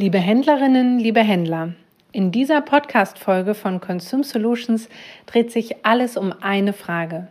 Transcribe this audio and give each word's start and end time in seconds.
Liebe 0.00 0.16
Händlerinnen, 0.16 0.98
liebe 0.98 1.20
Händler, 1.20 1.74
in 2.10 2.32
dieser 2.32 2.62
Podcast-Folge 2.62 3.52
von 3.52 3.82
Consume 3.82 4.24
Solutions 4.24 4.88
dreht 5.26 5.52
sich 5.52 5.84
alles 5.84 6.16
um 6.16 6.32
eine 6.40 6.72
Frage. 6.72 7.28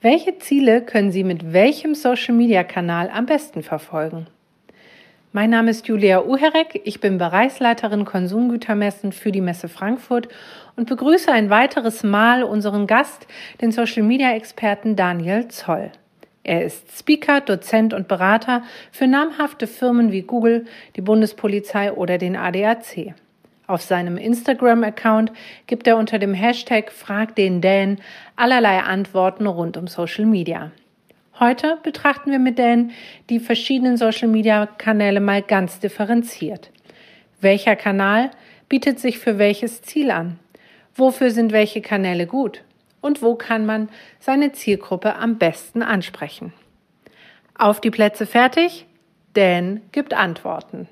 Welche 0.00 0.38
Ziele 0.38 0.80
können 0.80 1.12
Sie 1.12 1.24
mit 1.24 1.52
welchem 1.52 1.94
Social-Media-Kanal 1.94 3.10
am 3.12 3.26
besten 3.26 3.62
verfolgen? 3.62 4.28
Mein 5.34 5.50
Name 5.50 5.70
ist 5.70 5.88
Julia 5.88 6.24
Uherek, 6.24 6.80
ich 6.84 7.00
bin 7.00 7.18
Bereichsleiterin 7.18 8.06
Konsumgütermessen 8.06 9.12
für 9.12 9.30
die 9.30 9.42
Messe 9.42 9.68
Frankfurt 9.68 10.28
und 10.74 10.88
begrüße 10.88 11.30
ein 11.30 11.50
weiteres 11.50 12.02
Mal 12.02 12.44
unseren 12.44 12.86
Gast, 12.86 13.26
den 13.60 13.72
Social-Media-Experten 13.72 14.96
Daniel 14.96 15.48
Zoll. 15.48 15.92
Er 16.46 16.64
ist 16.64 16.96
Speaker, 16.96 17.40
Dozent 17.40 17.92
und 17.92 18.06
Berater 18.06 18.62
für 18.92 19.08
namhafte 19.08 19.66
Firmen 19.66 20.12
wie 20.12 20.22
Google, 20.22 20.66
die 20.94 21.00
Bundespolizei 21.00 21.92
oder 21.92 22.18
den 22.18 22.36
ADAC. 22.36 23.14
Auf 23.66 23.82
seinem 23.82 24.16
Instagram-Account 24.16 25.32
gibt 25.66 25.88
er 25.88 25.96
unter 25.96 26.20
dem 26.20 26.34
Hashtag 26.34 26.92
Frag 26.92 27.34
den 27.34 27.60
Dan 27.60 27.98
allerlei 28.36 28.78
Antworten 28.78 29.48
rund 29.48 29.76
um 29.76 29.88
Social 29.88 30.24
Media. 30.24 30.70
Heute 31.40 31.78
betrachten 31.82 32.30
wir 32.30 32.38
mit 32.38 32.60
Dan 32.60 32.92
die 33.28 33.40
verschiedenen 33.40 33.96
Social-Media-Kanäle 33.96 35.18
mal 35.18 35.42
ganz 35.42 35.80
differenziert. 35.80 36.70
Welcher 37.40 37.74
Kanal 37.74 38.30
bietet 38.68 39.00
sich 39.00 39.18
für 39.18 39.38
welches 39.38 39.82
Ziel 39.82 40.12
an? 40.12 40.38
Wofür 40.94 41.32
sind 41.32 41.50
welche 41.50 41.80
Kanäle 41.80 42.28
gut? 42.28 42.62
Und 43.06 43.22
wo 43.22 43.36
kann 43.36 43.64
man 43.64 43.88
seine 44.18 44.52
Zielgruppe 44.52 45.14
am 45.14 45.38
besten 45.38 45.82
ansprechen. 45.82 46.52
Auf 47.56 47.80
die 47.80 47.90
Plätze 47.90 48.26
fertig? 48.26 48.86
Dan 49.34 49.80
gibt 49.92 50.12
Antworten. 50.12 50.88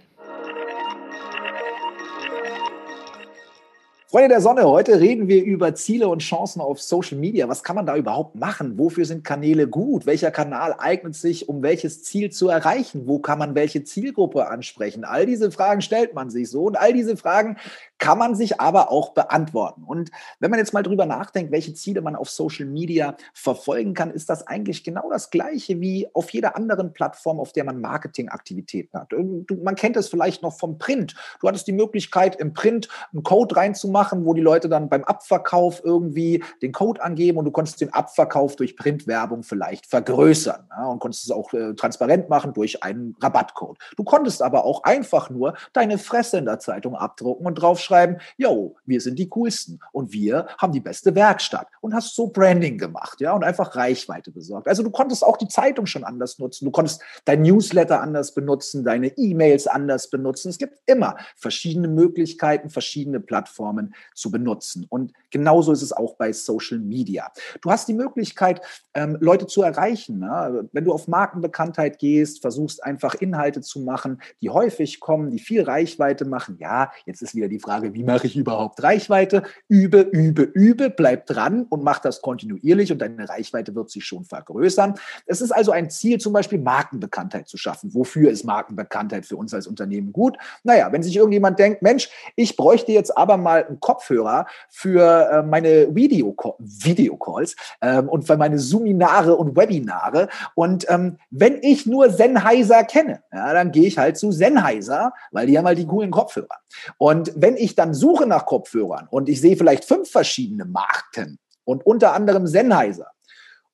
Freunde 4.15 4.29
der 4.29 4.40
Sonne, 4.40 4.62
heute 4.62 5.01
reden 5.01 5.26
wir 5.26 5.43
über 5.43 5.74
Ziele 5.74 6.06
und 6.06 6.21
Chancen 6.21 6.60
auf 6.60 6.80
Social 6.80 7.18
Media. 7.18 7.48
Was 7.48 7.65
kann 7.65 7.74
man 7.74 7.84
da 7.84 7.96
überhaupt 7.96 8.37
machen? 8.37 8.78
Wofür 8.78 9.04
sind 9.06 9.24
Kanäle 9.24 9.66
gut? 9.66 10.06
Welcher 10.06 10.30
Kanal 10.30 10.76
eignet 10.78 11.16
sich, 11.16 11.49
um 11.49 11.65
welches 11.65 12.04
Ziel 12.04 12.30
zu 12.30 12.49
erreichen? 12.49 13.09
Wo 13.09 13.18
kann 13.18 13.40
man 13.40 13.56
welche 13.56 13.82
Zielgruppe 13.82 14.46
ansprechen? 14.46 15.02
All 15.02 15.26
diese 15.26 15.51
Fragen 15.51 15.80
stellt 15.80 16.15
man 16.15 16.30
sich 16.30 16.49
so 16.49 16.62
und 16.66 16.76
all 16.78 16.93
diese 16.93 17.16
Fragen 17.16 17.56
kann 18.05 18.19
man 18.19 18.35
sich 18.35 18.60
aber 18.60 18.91
auch 18.91 19.15
beantworten. 19.15 19.83
Und 19.83 20.10
wenn 20.38 20.51
man 20.51 20.59
jetzt 20.59 20.74
mal 20.74 20.83
drüber 20.83 21.07
nachdenkt, 21.07 21.51
welche 21.52 21.73
Ziele 21.73 22.02
man 22.02 22.16
auf 22.16 22.29
Social 22.29 22.66
Media 22.66 23.16
verfolgen 23.33 23.95
kann, 23.95 24.11
ist 24.11 24.29
das 24.29 24.46
eigentlich 24.46 24.85
genau 24.85 25.09
das 25.09 25.30
Gleiche 25.30 25.80
wie 25.80 26.07
auf 26.13 26.29
jeder 26.29 26.55
anderen 26.55 26.93
Plattform, 26.93 27.41
auf 27.41 27.52
der 27.52 27.65
man 27.65 27.80
Marketingaktivitäten 27.80 29.01
hat. 29.01 29.15
Man 29.63 29.74
kennt 29.74 29.96
es 29.96 30.11
vielleicht 30.11 30.43
noch 30.43 30.52
vom 30.52 30.77
Print. 30.77 31.15
Du 31.41 31.49
hattest 31.49 31.66
die 31.66 31.73
Möglichkeit, 31.73 32.37
im 32.37 32.52
Print 32.52 32.91
einen 33.15 33.23
Code 33.23 33.57
reinzumachen, 33.57 34.27
wo 34.27 34.35
die 34.35 34.43
Leute 34.43 34.68
dann 34.68 34.91
beim 34.91 35.05
Abverkauf 35.05 35.80
irgendwie 35.83 36.45
den 36.61 36.73
Code 36.73 37.02
angeben 37.02 37.39
und 37.39 37.46
du 37.46 37.52
konntest 37.52 37.80
den 37.80 37.95
Abverkauf 37.95 38.57
durch 38.57 38.77
Printwerbung 38.77 39.45
vielleicht 39.45 39.87
vergrößern 39.87 40.68
ja, 40.68 40.89
und 40.89 40.99
konntest 40.99 41.24
es 41.24 41.30
auch 41.30 41.55
äh, 41.55 41.73
transparent 41.73 42.29
machen 42.29 42.52
durch 42.52 42.83
einen 42.83 43.16
Rabattcode. 43.23 43.79
Du 43.96 44.05
konntest 44.05 44.43
aber 44.43 44.66
auch 44.66 44.83
einfach 44.83 45.30
nur 45.30 45.55
deine 45.73 45.96
Fresse 45.96 46.37
in 46.37 46.45
der 46.45 46.59
Zeitung 46.59 46.96
abdrucken 46.96 47.46
und 47.46 47.55
draufschreiben, 47.55 47.93
schreiben, 47.95 48.18
yo, 48.37 48.76
wir 48.84 49.00
sind 49.00 49.18
die 49.18 49.28
coolsten 49.28 49.80
und 49.92 50.12
wir 50.12 50.46
haben 50.59 50.73
die 50.73 50.80
beste 50.80 51.14
Werkstatt 51.14 51.68
und 51.80 51.95
hast 51.95 52.14
so 52.14 52.28
Branding 52.28 52.78
gemacht, 52.78 53.20
ja, 53.20 53.32
und 53.32 53.45
einfach 53.45 53.76
Reichweite 53.76 54.30
besorgt. 54.30 54.68
Also 54.68 54.82
du 54.82 54.90
konntest 54.90 55.24
auch 55.24 55.37
die 55.37 55.48
Zeitung 55.48 55.87
schon 55.87 56.04
anders 56.04 56.38
nutzen, 56.38 56.65
du 56.65 56.70
konntest 56.70 57.02
dein 57.24 57.42
Newsletter 57.42 58.00
anders 58.00 58.34
benutzen, 58.34 58.84
deine 58.84 59.09
E-Mails 59.16 59.66
anders 59.66 60.10
benutzen. 60.10 60.48
Es 60.48 60.59
gibt 60.59 60.80
immer 60.87 61.16
verschiedene 61.37 61.88
Möglichkeiten, 61.88 62.70
verschiedene 62.70 63.20
Plattformen 63.20 63.95
zu 64.15 64.31
benutzen 64.31 64.87
und 64.88 65.12
genauso 65.31 65.72
ist 65.72 65.83
es 65.83 65.93
auch 65.93 66.16
bei 66.16 66.33
Social 66.33 66.78
Media. 66.78 67.31
Du 67.60 67.71
hast 67.71 67.88
die 67.88 67.94
Möglichkeit, 67.94 68.60
ähm, 68.94 69.16
Leute 69.21 69.47
zu 69.47 69.62
erreichen. 69.62 70.19
Ne? 70.19 70.69
Wenn 70.72 70.84
du 70.84 70.93
auf 70.93 71.09
Markenbekanntheit 71.09 71.99
gehst, 71.99 72.41
versuchst 72.41 72.83
einfach 72.83 73.15
Inhalte 73.15 73.60
zu 73.60 73.81
machen, 73.81 74.21
die 74.41 74.50
häufig 74.50 75.00
kommen, 75.00 75.31
die 75.31 75.38
viel 75.38 75.62
Reichweite 75.62 76.25
machen. 76.25 76.56
Ja, 76.60 76.91
jetzt 77.06 77.22
ist 77.22 77.34
wieder 77.34 77.49
die 77.49 77.59
Frage, 77.59 77.74
Frage, 77.75 77.93
wie 77.93 78.05
mache 78.05 78.29
ich 78.29 78.37
überhaupt 78.37 78.81
Reichweite? 78.85 79.43
Übe, 79.67 80.03
übe, 80.03 80.43
übe, 80.43 80.91
bleib 80.91 81.27
dran 81.27 81.67
und 81.69 81.83
mach 81.83 81.99
das 81.99 82.23
kontinuierlich 82.23 82.93
und 82.93 82.99
deine 83.03 83.29
Reichweite 83.29 83.75
wird 83.75 83.91
sich 83.91 84.05
schon 84.05 84.25
vergrößern. 84.25 84.95
Es 85.27 85.41
ist 85.41 85.51
also 85.51 85.73
ein 85.73 85.91
Ziel, 85.91 86.19
zum 86.19 86.33
Beispiel 86.33 86.61
Markenbekanntheit 86.61 87.49
zu 87.49 87.57
schaffen. 87.57 87.93
Wofür 87.93 88.31
ist 88.31 88.45
Markenbekanntheit 88.45 89.27
für 89.27 89.37
uns 89.37 89.53
als 89.53 89.67
Unternehmen 89.67 90.13
gut? 90.13 90.37
Naja, 90.63 90.93
wenn 90.93 91.03
sich 91.03 91.17
irgendjemand 91.17 91.59
denkt, 91.59 91.83
Mensch, 91.83 92.11
ich 92.37 92.57
bräuchte 92.57 92.93
jetzt 92.93 93.19
aber 93.19 93.39
mal 93.39 93.65
einen 93.65 93.81
Kopfhörer 93.81 94.47
für 94.71 95.29
äh, 95.33 95.43
meine 95.43 95.93
Video 95.97 96.37
Videocalls 96.61 97.57
ähm, 97.81 98.09
und 98.09 98.25
für 98.25 98.37
meine 98.37 98.61
Seminare 98.61 99.34
und 99.34 99.57
Webinare. 99.57 100.29
Und 100.55 100.87
ähm, 100.89 101.19
wenn 101.31 101.59
ich 101.61 101.87
nur 101.87 102.11
Sennheiser 102.11 102.84
kenne, 102.84 103.25
ja, 103.33 103.53
dann 103.53 103.73
gehe 103.73 103.89
ich 103.89 103.99
halt 103.99 104.17
zu 104.17 104.31
Sennheiser, 104.31 105.13
weil 105.33 105.49
die 105.49 105.59
haben 105.59 105.67
halt 105.67 105.79
die 105.79 105.87
coolen 105.87 106.13
Kopfhörer. 106.13 106.61
Und 106.99 107.33
wenn 107.34 107.57
ich 107.57 107.64
dann 107.73 107.95
suche 107.95 108.27
nach 108.27 108.45
Kopfhörern 108.47 109.09
und 109.11 109.29
ich 109.29 109.41
sehe 109.41 109.57
vielleicht 109.57 109.85
fünf 109.85 110.11
verschiedene 110.11 110.65
Marken 110.65 111.39
und 111.65 111.87
unter 111.87 112.13
anderem 112.13 112.47
Sennheiser 112.47 113.11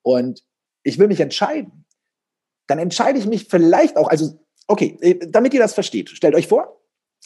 und 0.02 0.42
ich 0.82 0.98
will 0.98 1.08
mich 1.08 1.20
entscheiden, 1.20 1.84
dann 2.66 2.78
entscheide 2.78 3.18
ich 3.18 3.26
mich 3.26 3.48
vielleicht 3.48 3.96
auch, 3.96 4.08
also 4.08 4.38
okay, 4.68 4.96
äh, 5.00 5.26
damit 5.28 5.52
ihr 5.54 5.60
das 5.60 5.74
versteht, 5.74 6.10
stellt 6.10 6.34
euch 6.34 6.46
vor, 6.46 6.80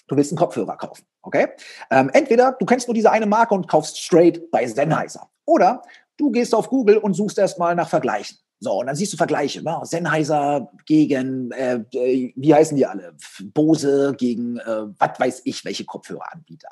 du 0.09 0.17
willst 0.17 0.33
einen 0.33 0.39
Kopfhörer 0.39 0.77
kaufen, 0.77 1.05
okay? 1.23 1.49
Ähm, 1.91 2.11
entweder 2.13 2.53
du 2.59 2.67
kennst 2.67 2.89
nur 2.89 2.95
diese 2.95 3.11
eine 3.11 3.27
Marke 3.27 3.55
und 3.55 3.69
kaufst 3.69 4.01
straight 4.01 4.51
bei 4.51 4.67
Sennheiser 4.67 5.31
oder 5.45 5.83
du 6.17 6.31
gehst 6.31 6.55
auf 6.55 6.69
Google 6.69 6.99
und 6.99 7.15
suchst 7.15 7.39
erstmal 7.39 7.75
nach 7.75 7.89
Vergleichen. 7.89 8.39
So, 8.65 8.81
und 8.81 8.87
dann 8.87 8.97
siehst 8.97 9.13
du 9.13 9.19
Vergleiche. 9.19 9.63
Ne? 9.63 9.79
Sennheiser 9.83 10.71
gegen, 10.87 11.51
äh, 11.53 11.85
wie 11.93 12.55
heißen 12.55 12.75
die 12.79 12.87
alle? 12.87 13.15
Bose 13.53 14.15
gegen, 14.17 14.57
äh, 14.57 14.87
was 14.99 15.21
weiß 15.21 15.43
ich, 15.45 15.67
welche 15.67 15.85
Kopfhöreranbieter. 15.85 16.71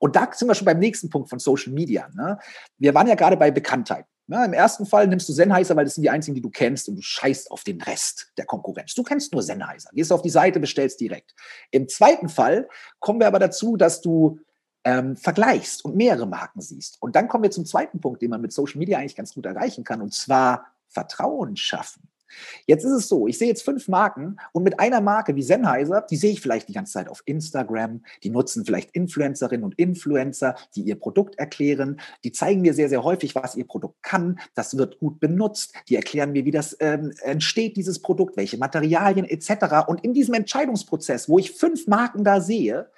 Und 0.00 0.16
da 0.16 0.28
sind 0.32 0.48
wir 0.48 0.56
schon 0.56 0.64
beim 0.64 0.80
nächsten 0.80 1.10
Punkt 1.10 1.30
von 1.30 1.38
Social 1.38 1.72
Media. 1.72 2.08
Ne? 2.12 2.38
Wir 2.78 2.92
waren 2.92 3.06
ja 3.06 3.14
gerade 3.14 3.36
bei 3.36 3.52
Bekanntheit. 3.52 4.06
Ne? 4.26 4.44
Im 4.46 4.52
ersten 4.52 4.84
Fall 4.84 5.06
nimmst 5.06 5.28
du 5.28 5.32
Sennheiser, 5.32 5.76
weil 5.76 5.84
das 5.84 5.94
sind 5.94 6.02
die 6.02 6.10
einzigen, 6.10 6.34
die 6.34 6.40
du 6.40 6.50
kennst 6.50 6.88
und 6.88 6.96
du 6.96 7.02
scheißt 7.02 7.52
auf 7.52 7.62
den 7.62 7.80
Rest 7.80 8.32
der 8.36 8.44
Konkurrenz. 8.44 8.94
Du 8.94 9.04
kennst 9.04 9.32
nur 9.32 9.44
Sennheiser. 9.44 9.90
Gehst 9.92 10.12
auf 10.12 10.22
die 10.22 10.30
Seite, 10.30 10.58
bestellst 10.58 11.00
direkt. 11.00 11.36
Im 11.70 11.88
zweiten 11.88 12.28
Fall 12.28 12.68
kommen 12.98 13.20
wir 13.20 13.28
aber 13.28 13.38
dazu, 13.38 13.76
dass 13.76 14.00
du 14.00 14.40
ähm, 14.82 15.16
vergleichst 15.16 15.84
und 15.84 15.94
mehrere 15.94 16.26
Marken 16.26 16.60
siehst. 16.60 17.00
Und 17.00 17.14
dann 17.14 17.28
kommen 17.28 17.44
wir 17.44 17.52
zum 17.52 17.64
zweiten 17.64 18.00
Punkt, 18.00 18.22
den 18.22 18.30
man 18.30 18.40
mit 18.40 18.52
Social 18.52 18.78
Media 18.78 18.98
eigentlich 18.98 19.14
ganz 19.14 19.34
gut 19.34 19.46
erreichen 19.46 19.84
kann, 19.84 20.02
und 20.02 20.12
zwar 20.12 20.66
Vertrauen 20.88 21.56
schaffen. 21.56 22.08
Jetzt 22.66 22.84
ist 22.84 22.92
es 22.92 23.08
so, 23.08 23.26
ich 23.26 23.38
sehe 23.38 23.48
jetzt 23.48 23.62
fünf 23.62 23.88
Marken 23.88 24.36
und 24.52 24.62
mit 24.62 24.80
einer 24.80 25.00
Marke 25.00 25.34
wie 25.34 25.42
Sennheiser, 25.42 26.02
die 26.02 26.16
sehe 26.16 26.32
ich 26.32 26.40
vielleicht 26.40 26.68
die 26.68 26.72
ganze 26.72 26.92
Zeit 26.92 27.08
auf 27.08 27.22
Instagram, 27.24 28.02
die 28.22 28.30
nutzen 28.30 28.64
vielleicht 28.64 28.90
Influencerinnen 28.92 29.64
und 29.64 29.78
Influencer, 29.78 30.54
die 30.74 30.82
ihr 30.82 30.98
Produkt 30.98 31.38
erklären, 31.38 32.00
die 32.24 32.32
zeigen 32.32 32.60
mir 32.60 32.74
sehr, 32.74 32.88
sehr 32.88 33.02
häufig, 33.02 33.34
was 33.34 33.56
ihr 33.56 33.66
Produkt 33.66 34.02
kann, 34.02 34.38
das 34.54 34.76
wird 34.76 34.98
gut 34.98 35.20
benutzt, 35.20 35.74
die 35.88 35.96
erklären 35.96 36.32
mir, 36.32 36.44
wie 36.44 36.50
das 36.50 36.76
ähm, 36.80 37.12
entsteht, 37.22 37.76
dieses 37.76 38.00
Produkt, 38.02 38.36
welche 38.36 38.58
Materialien 38.58 39.24
etc. 39.24 39.88
Und 39.88 40.04
in 40.04 40.12
diesem 40.12 40.34
Entscheidungsprozess, 40.34 41.28
wo 41.28 41.38
ich 41.38 41.52
fünf 41.52 41.86
Marken 41.86 42.24
da 42.24 42.40
sehe, 42.40 42.90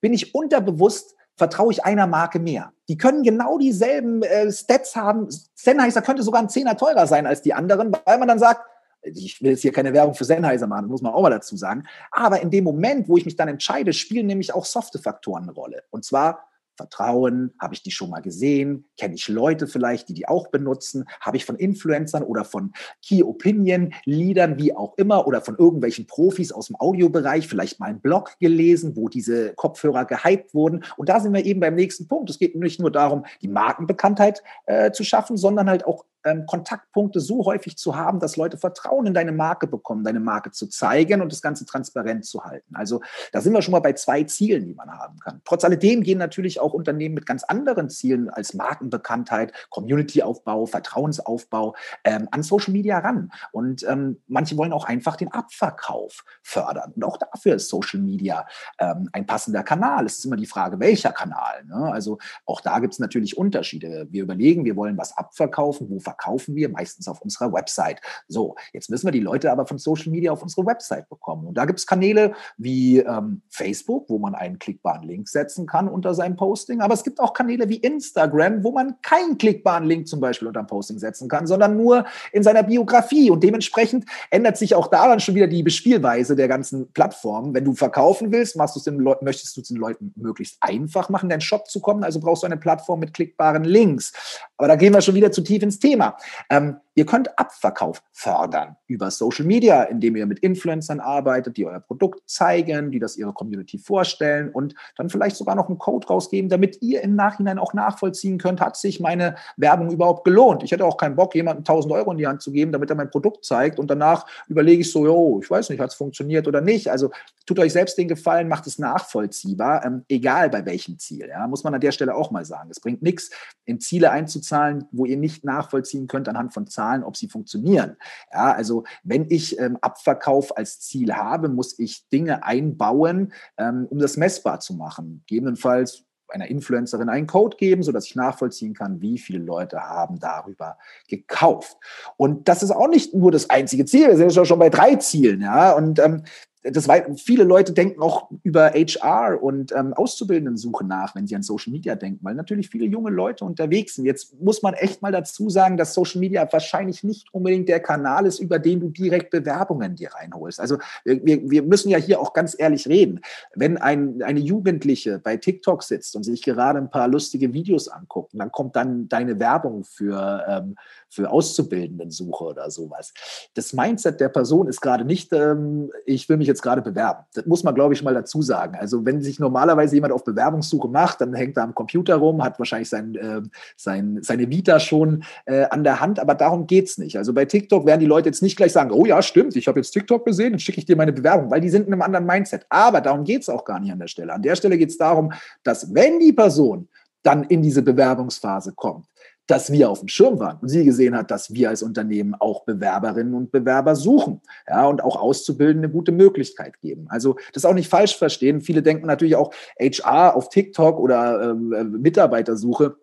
bin 0.00 0.12
ich 0.12 0.34
unterbewusst 0.34 1.16
vertraue 1.40 1.72
ich 1.72 1.86
einer 1.86 2.06
Marke 2.06 2.38
mehr. 2.38 2.74
Die 2.90 2.98
können 2.98 3.22
genau 3.22 3.56
dieselben 3.56 4.22
äh, 4.22 4.52
Stats 4.52 4.94
haben. 4.94 5.26
Sennheiser 5.54 6.02
könnte 6.02 6.22
sogar 6.22 6.42
ein 6.42 6.50
Zehner 6.50 6.76
teurer 6.76 7.06
sein 7.06 7.26
als 7.26 7.40
die 7.40 7.54
anderen, 7.54 7.96
weil 8.04 8.18
man 8.18 8.28
dann 8.28 8.38
sagt, 8.38 8.60
ich 9.02 9.40
will 9.40 9.52
jetzt 9.52 9.62
hier 9.62 9.72
keine 9.72 9.94
Werbung 9.94 10.12
für 10.12 10.26
Sennheiser 10.26 10.66
machen, 10.66 10.88
muss 10.88 11.00
man 11.00 11.14
auch 11.14 11.22
mal 11.22 11.30
dazu 11.30 11.56
sagen. 11.56 11.84
Aber 12.10 12.42
in 12.42 12.50
dem 12.50 12.64
Moment, 12.64 13.08
wo 13.08 13.16
ich 13.16 13.24
mich 13.24 13.36
dann 13.36 13.48
entscheide, 13.48 13.94
spielen 13.94 14.26
nämlich 14.26 14.54
auch 14.54 14.66
softe 14.66 14.98
Faktoren 14.98 15.44
eine 15.44 15.52
Rolle. 15.52 15.82
Und 15.88 16.04
zwar 16.04 16.49
Vertrauen? 16.80 17.52
Habe 17.60 17.74
ich 17.74 17.82
die 17.82 17.90
schon 17.90 18.08
mal 18.08 18.20
gesehen? 18.20 18.86
Kenne 18.98 19.14
ich 19.14 19.28
Leute 19.28 19.66
vielleicht, 19.66 20.08
die 20.08 20.14
die 20.14 20.26
auch 20.26 20.48
benutzen? 20.48 21.04
Habe 21.20 21.36
ich 21.36 21.44
von 21.44 21.56
Influencern 21.56 22.22
oder 22.22 22.44
von 22.44 22.72
Key 23.06 23.22
Opinion 23.22 23.92
Leadern, 24.06 24.58
wie 24.58 24.74
auch 24.74 24.96
immer, 24.96 25.26
oder 25.26 25.42
von 25.42 25.56
irgendwelchen 25.56 26.06
Profis 26.06 26.52
aus 26.52 26.68
dem 26.68 26.76
Audiobereich 26.76 27.46
vielleicht 27.46 27.80
mal 27.80 27.86
einen 27.86 28.00
Blog 28.00 28.38
gelesen, 28.40 28.96
wo 28.96 29.08
diese 29.08 29.52
Kopfhörer 29.54 30.06
gehypt 30.06 30.54
wurden? 30.54 30.84
Und 30.96 31.10
da 31.10 31.20
sind 31.20 31.34
wir 31.34 31.44
eben 31.44 31.60
beim 31.60 31.74
nächsten 31.74 32.08
Punkt. 32.08 32.30
Es 32.30 32.38
geht 32.38 32.56
nicht 32.56 32.80
nur 32.80 32.90
darum, 32.90 33.26
die 33.42 33.48
Markenbekanntheit 33.48 34.42
äh, 34.64 34.90
zu 34.92 35.04
schaffen, 35.04 35.36
sondern 35.36 35.68
halt 35.68 35.84
auch 35.84 36.06
ähm, 36.24 36.46
Kontaktpunkte 36.46 37.20
so 37.20 37.44
häufig 37.44 37.76
zu 37.76 37.96
haben, 37.96 38.20
dass 38.20 38.36
Leute 38.36 38.58
Vertrauen 38.58 39.06
in 39.06 39.14
deine 39.14 39.32
Marke 39.32 39.66
bekommen, 39.66 40.04
deine 40.04 40.20
Marke 40.20 40.50
zu 40.50 40.66
zeigen 40.66 41.20
und 41.22 41.32
das 41.32 41.42
Ganze 41.42 41.66
transparent 41.66 42.24
zu 42.24 42.44
halten. 42.44 42.74
Also 42.76 43.00
da 43.32 43.40
sind 43.40 43.52
wir 43.52 43.62
schon 43.62 43.72
mal 43.72 43.80
bei 43.80 43.92
zwei 43.92 44.24
Zielen, 44.24 44.66
die 44.66 44.74
man 44.74 44.90
haben 44.90 45.18
kann. 45.18 45.40
Trotz 45.44 45.64
alledem 45.64 46.02
gehen 46.02 46.18
natürlich 46.18 46.60
auch 46.60 46.72
Unternehmen 46.72 47.14
mit 47.14 47.26
ganz 47.26 47.44
anderen 47.44 47.90
Zielen 47.90 48.30
als 48.30 48.54
Markenbekanntheit, 48.54 49.52
Community-Aufbau, 49.70 50.66
Vertrauensaufbau 50.66 51.74
ähm, 52.04 52.28
an 52.30 52.42
Social 52.42 52.72
Media 52.72 52.98
ran. 52.98 53.30
Und 53.52 53.82
ähm, 53.88 54.20
manche 54.26 54.56
wollen 54.56 54.72
auch 54.72 54.84
einfach 54.84 55.16
den 55.16 55.32
Abverkauf 55.32 56.24
fördern. 56.42 56.92
Und 56.94 57.04
auch 57.04 57.16
dafür 57.16 57.56
ist 57.56 57.68
Social 57.68 58.00
Media 58.00 58.46
ähm, 58.78 59.08
ein 59.12 59.26
passender 59.26 59.62
Kanal. 59.62 60.06
Es 60.06 60.18
ist 60.18 60.24
immer 60.24 60.36
die 60.36 60.46
Frage, 60.46 60.80
welcher 60.80 61.12
Kanal. 61.12 61.64
Ne? 61.64 61.92
Also 61.92 62.18
auch 62.46 62.60
da 62.60 62.78
gibt 62.78 62.94
es 62.94 62.98
natürlich 62.98 63.36
Unterschiede. 63.36 64.06
Wir 64.10 64.22
überlegen, 64.22 64.64
wir 64.64 64.76
wollen 64.76 64.96
was 64.98 65.16
abverkaufen. 65.16 65.88
Wo 65.90 66.00
verkaufen 66.10 66.56
wir? 66.56 66.68
Meistens 66.68 67.06
auf 67.06 67.22
unserer 67.22 67.52
Website. 67.52 68.00
So, 68.28 68.56
jetzt 68.72 68.90
müssen 68.90 69.06
wir 69.06 69.12
die 69.12 69.20
Leute 69.20 69.50
aber 69.52 69.66
von 69.66 69.78
Social 69.78 70.10
Media 70.10 70.32
auf 70.32 70.42
unsere 70.42 70.66
Website 70.66 71.08
bekommen. 71.08 71.46
Und 71.46 71.54
da 71.54 71.64
gibt 71.64 71.78
es 71.78 71.86
Kanäle 71.86 72.32
wie 72.58 72.98
ähm, 72.98 73.42
Facebook, 73.48 74.08
wo 74.08 74.18
man 74.18 74.34
einen 74.34 74.58
klickbaren 74.58 75.06
Link 75.06 75.28
setzen 75.28 75.66
kann 75.66 75.88
unter 75.88 76.14
seinem 76.14 76.36
Posting. 76.36 76.80
Aber 76.80 76.94
es 76.94 77.04
gibt 77.04 77.20
auch 77.20 77.32
Kanäle 77.32 77.68
wie 77.68 77.76
Instagram, 77.76 78.64
wo 78.64 78.72
man 78.72 79.00
keinen 79.02 79.38
klickbaren 79.38 79.84
Link 79.84 80.08
zum 80.08 80.20
Beispiel 80.20 80.48
unter 80.48 80.60
ein 80.60 80.66
Posting 80.66 80.98
setzen 80.98 81.28
kann, 81.28 81.46
sondern 81.46 81.76
nur 81.76 82.04
in 82.32 82.42
seiner 82.42 82.64
Biografie. 82.64 83.30
Und 83.30 83.44
dementsprechend 83.44 84.04
ändert 84.30 84.56
sich 84.56 84.74
auch 84.74 84.88
daran 84.88 85.20
schon 85.20 85.36
wieder 85.36 85.46
die 85.46 85.62
Bespielweise 85.62 86.34
der 86.34 86.48
ganzen 86.48 86.92
Plattformen. 86.92 87.54
Wenn 87.54 87.64
du 87.64 87.74
verkaufen 87.74 88.32
willst, 88.32 88.56
machst 88.56 88.84
den 88.86 88.96
möchtest 89.20 89.56
du 89.56 89.60
es 89.60 89.68
den 89.68 89.76
Leuten 89.76 90.12
möglichst 90.16 90.56
einfach 90.60 91.08
machen, 91.08 91.26
in 91.26 91.30
deinen 91.30 91.40
Shop 91.40 91.68
zu 91.68 91.80
kommen. 91.80 92.02
Also 92.02 92.18
brauchst 92.18 92.42
du 92.42 92.46
eine 92.46 92.56
Plattform 92.56 93.00
mit 93.00 93.14
klickbaren 93.14 93.64
Links. 93.64 94.12
Aber 94.60 94.68
da 94.68 94.76
gehen 94.76 94.92
wir 94.92 95.00
schon 95.00 95.14
wieder 95.14 95.32
zu 95.32 95.40
tief 95.40 95.62
ins 95.62 95.78
Thema. 95.78 96.18
Ähm, 96.50 96.76
Ihr 97.00 97.06
könnt 97.06 97.38
Abverkauf 97.38 98.02
fördern 98.12 98.76
über 98.86 99.10
Social 99.10 99.46
Media, 99.46 99.84
indem 99.84 100.16
ihr 100.16 100.26
mit 100.26 100.40
Influencern 100.40 101.00
arbeitet, 101.00 101.56
die 101.56 101.64
euer 101.64 101.80
Produkt 101.80 102.28
zeigen, 102.28 102.90
die 102.90 102.98
das 102.98 103.16
ihre 103.16 103.32
Community 103.32 103.78
vorstellen 103.78 104.50
und 104.50 104.74
dann 104.98 105.08
vielleicht 105.08 105.36
sogar 105.36 105.54
noch 105.54 105.68
einen 105.68 105.78
Code 105.78 106.06
rausgeben, 106.08 106.50
damit 106.50 106.82
ihr 106.82 107.00
im 107.00 107.16
Nachhinein 107.16 107.58
auch 107.58 107.72
nachvollziehen 107.72 108.36
könnt, 108.36 108.60
hat 108.60 108.76
sich 108.76 109.00
meine 109.00 109.36
Werbung 109.56 109.90
überhaupt 109.90 110.24
gelohnt. 110.24 110.62
Ich 110.62 110.72
hätte 110.72 110.84
auch 110.84 110.98
keinen 110.98 111.16
Bock, 111.16 111.34
jemandem 111.34 111.62
1000 111.62 111.94
Euro 111.94 112.12
in 112.12 112.18
die 112.18 112.26
Hand 112.26 112.42
zu 112.42 112.52
geben, 112.52 112.70
damit 112.70 112.90
er 112.90 112.96
mein 112.96 113.10
Produkt 113.10 113.46
zeigt 113.46 113.78
und 113.78 113.90
danach 113.90 114.26
überlege 114.48 114.82
ich 114.82 114.92
so, 114.92 115.06
jo, 115.06 115.40
ich 115.42 115.50
weiß 115.50 115.70
nicht, 115.70 115.80
hat 115.80 115.88
es 115.88 115.96
funktioniert 115.96 116.46
oder 116.48 116.60
nicht. 116.60 116.90
Also 116.90 117.12
tut 117.46 117.58
euch 117.58 117.72
selbst 117.72 117.96
den 117.96 118.08
Gefallen, 118.08 118.46
macht 118.46 118.66
es 118.66 118.78
nachvollziehbar, 118.78 119.86
ähm, 119.86 120.04
egal 120.10 120.50
bei 120.50 120.66
welchem 120.66 120.98
Ziel. 120.98 121.28
Ja, 121.30 121.48
muss 121.48 121.64
man 121.64 121.72
an 121.72 121.80
der 121.80 121.92
Stelle 121.92 122.14
auch 122.14 122.30
mal 122.30 122.44
sagen. 122.44 122.68
Es 122.70 122.80
bringt 122.80 123.00
nichts, 123.00 123.30
in 123.64 123.80
Ziele 123.80 124.10
einzuzahlen, 124.10 124.84
wo 124.92 125.06
ihr 125.06 125.16
nicht 125.16 125.46
nachvollziehen 125.46 126.06
könnt 126.06 126.28
anhand 126.28 126.52
von 126.52 126.66
Zahlen 126.66 126.89
Zahlen, 126.90 127.04
ob 127.04 127.16
sie 127.16 127.28
funktionieren. 127.28 127.96
Ja, 128.32 128.52
also 128.52 128.84
wenn 129.02 129.26
ich 129.30 129.58
ähm, 129.58 129.78
Abverkauf 129.80 130.56
als 130.56 130.80
Ziel 130.80 131.14
habe, 131.14 131.48
muss 131.48 131.78
ich 131.78 132.08
Dinge 132.08 132.44
einbauen, 132.44 133.32
ähm, 133.56 133.86
um 133.90 133.98
das 133.98 134.16
messbar 134.16 134.60
zu 134.60 134.74
machen. 134.74 135.22
Gegebenenfalls 135.26 136.04
einer 136.28 136.46
Influencerin 136.46 137.08
einen 137.08 137.26
Code 137.26 137.56
geben, 137.56 137.82
sodass 137.82 138.06
ich 138.06 138.14
nachvollziehen 138.14 138.72
kann, 138.72 139.00
wie 139.00 139.18
viele 139.18 139.40
Leute 139.40 139.80
haben 139.80 140.20
darüber 140.20 140.78
gekauft. 141.08 141.76
Und 142.16 142.48
das 142.48 142.62
ist 142.62 142.70
auch 142.70 142.88
nicht 142.88 143.14
nur 143.14 143.32
das 143.32 143.50
einzige 143.50 143.84
Ziel. 143.84 144.06
Wir 144.08 144.16
sind 144.16 144.32
ja 144.32 144.44
schon 144.44 144.60
bei 144.60 144.70
drei 144.70 144.94
Zielen, 144.96 145.40
ja. 145.40 145.72
Und 145.72 145.98
ähm, 145.98 146.22
das 146.62 146.88
war, 146.88 147.02
viele 147.16 147.44
Leute 147.44 147.72
denken 147.72 148.02
auch 148.02 148.30
über 148.42 148.72
HR 148.72 149.42
und 149.42 149.72
ähm, 149.72 149.94
Auszubildendensuche 149.94 150.84
nach, 150.84 151.14
wenn 151.14 151.26
sie 151.26 151.34
an 151.34 151.42
Social 151.42 151.72
Media 151.72 151.94
denken, 151.94 152.18
weil 152.22 152.34
natürlich 152.34 152.68
viele 152.68 152.84
junge 152.84 153.10
Leute 153.10 153.46
unterwegs 153.46 153.94
sind. 153.94 154.04
Jetzt 154.04 154.38
muss 154.40 154.62
man 154.62 154.74
echt 154.74 155.00
mal 155.00 155.10
dazu 155.10 155.48
sagen, 155.48 155.78
dass 155.78 155.94
Social 155.94 156.20
Media 156.20 156.46
wahrscheinlich 156.52 157.02
nicht 157.02 157.32
unbedingt 157.32 157.68
der 157.68 157.80
Kanal 157.80 158.26
ist, 158.26 158.40
über 158.40 158.58
den 158.58 158.80
du 158.80 158.90
direkt 158.90 159.30
Bewerbungen 159.30 159.96
dir 159.96 160.10
reinholst. 160.12 160.60
Also 160.60 160.76
wir, 161.04 161.50
wir 161.50 161.62
müssen 161.62 161.88
ja 161.88 161.96
hier 161.96 162.20
auch 162.20 162.34
ganz 162.34 162.54
ehrlich 162.58 162.86
reden. 162.86 163.20
Wenn 163.54 163.78
ein, 163.78 164.22
eine 164.22 164.40
Jugendliche 164.40 165.18
bei 165.18 165.38
TikTok 165.38 165.82
sitzt 165.82 166.14
und 166.14 166.24
sich 166.24 166.42
gerade 166.42 166.78
ein 166.78 166.90
paar 166.90 167.08
lustige 167.08 167.54
Videos 167.54 167.88
anguckt, 167.88 168.32
dann 168.34 168.52
kommt 168.52 168.76
dann 168.76 169.08
deine 169.08 169.38
Werbung 169.40 169.84
für, 169.84 170.44
ähm, 170.46 170.76
für 171.08 171.30
Auszubildendensuche 171.30 172.44
oder 172.44 172.70
sowas. 172.70 173.14
Das 173.54 173.72
Mindset 173.72 174.20
der 174.20 174.28
Person 174.28 174.68
ist 174.68 174.82
gerade 174.82 175.06
nicht, 175.06 175.32
ähm, 175.32 175.90
ich 176.04 176.28
will 176.28 176.36
mich 176.36 176.49
jetzt 176.50 176.62
gerade 176.62 176.82
bewerben. 176.82 177.24
Das 177.34 177.46
muss 177.46 177.64
man, 177.64 177.74
glaube 177.74 177.94
ich, 177.94 178.02
mal 178.02 178.14
dazu 178.14 178.42
sagen. 178.42 178.76
Also 178.78 179.04
wenn 179.06 179.22
sich 179.22 179.38
normalerweise 179.38 179.94
jemand 179.94 180.12
auf 180.12 180.24
Bewerbungssuche 180.24 180.88
macht, 180.88 181.20
dann 181.20 181.34
hängt 181.34 181.56
er 181.56 181.64
am 181.64 181.74
Computer 181.74 182.16
rum, 182.16 182.42
hat 182.42 182.58
wahrscheinlich 182.58 182.88
sein, 182.88 183.14
äh, 183.14 183.40
sein, 183.76 184.18
seine 184.22 184.50
Vita 184.50 184.80
schon 184.80 185.24
äh, 185.46 185.64
an 185.70 185.84
der 185.84 186.00
Hand, 186.00 186.18
aber 186.20 186.34
darum 186.34 186.66
geht 186.66 186.88
es 186.88 186.98
nicht. 186.98 187.16
Also 187.16 187.32
bei 187.32 187.44
TikTok 187.44 187.86
werden 187.86 188.00
die 188.00 188.06
Leute 188.06 188.28
jetzt 188.28 188.42
nicht 188.42 188.56
gleich 188.56 188.72
sagen, 188.72 188.90
oh 188.90 189.06
ja, 189.06 189.22
stimmt, 189.22 189.56
ich 189.56 189.68
habe 189.68 189.78
jetzt 189.78 189.92
TikTok 189.92 190.24
gesehen, 190.24 190.52
dann 190.52 190.60
schicke 190.60 190.78
ich 190.78 190.86
dir 190.86 190.96
meine 190.96 191.12
Bewerbung, 191.12 191.50
weil 191.50 191.60
die 191.60 191.70
sind 191.70 191.86
in 191.86 191.92
einem 191.92 192.02
anderen 192.02 192.26
Mindset. 192.26 192.66
Aber 192.68 193.00
darum 193.00 193.24
geht 193.24 193.42
es 193.42 193.48
auch 193.48 193.64
gar 193.64 193.80
nicht 193.80 193.92
an 193.92 193.98
der 193.98 194.08
Stelle. 194.08 194.32
An 194.32 194.42
der 194.42 194.56
Stelle 194.56 194.76
geht 194.76 194.90
es 194.90 194.98
darum, 194.98 195.32
dass 195.62 195.94
wenn 195.94 196.18
die 196.18 196.32
Person 196.32 196.88
dann 197.22 197.44
in 197.44 197.62
diese 197.62 197.82
Bewerbungsphase 197.82 198.72
kommt, 198.74 199.06
dass 199.46 199.72
wir 199.72 199.90
auf 199.90 199.98
dem 199.98 200.08
Schirm 200.08 200.38
waren 200.38 200.58
und 200.60 200.68
sie 200.68 200.84
gesehen 200.84 201.16
hat, 201.16 201.30
dass 201.30 201.52
wir 201.52 201.70
als 201.70 201.82
Unternehmen 201.82 202.34
auch 202.38 202.64
Bewerberinnen 202.64 203.34
und 203.34 203.50
Bewerber 203.50 203.96
suchen 203.96 204.40
ja, 204.68 204.86
und 204.86 205.02
auch 205.02 205.16
Auszubildende 205.16 205.88
gute 205.88 206.12
Möglichkeit 206.12 206.80
geben. 206.80 207.06
Also 207.08 207.36
das 207.52 207.64
auch 207.64 207.74
nicht 207.74 207.88
falsch 207.88 208.16
verstehen. 208.16 208.60
Viele 208.60 208.82
denken 208.82 209.06
natürlich 209.06 209.34
auch 209.34 209.52
HR 209.80 210.36
auf 210.36 210.50
TikTok 210.50 211.00
oder 211.00 211.50
ähm, 211.50 211.72
äh, 211.72 211.82
Mitarbeitersuche 211.82 212.96